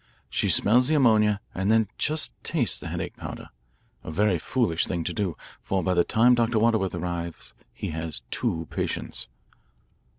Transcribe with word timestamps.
She 0.31 0.49
smells 0.49 0.87
the 0.87 0.95
ammonia 0.95 1.39
and 1.53 1.69
then 1.71 1.87
just 1.99 2.31
tastes 2.41 2.79
the 2.79 2.87
headache 2.87 3.15
powder, 3.17 3.49
a 4.03 4.09
very 4.09 4.39
foolish 4.39 4.85
thing 4.87 5.03
to 5.03 5.13
do, 5.13 5.37
for 5.59 5.83
by 5.83 5.93
the 5.93 6.03
time 6.03 6.33
Dr. 6.33 6.57
Waterworth 6.57 6.95
arrives 6.95 7.53
he 7.71 7.89
has 7.89 8.23
two 8.31 8.67
patients." 8.71 9.27